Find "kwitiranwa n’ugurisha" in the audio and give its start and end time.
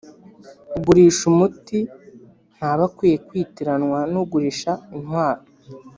3.27-4.71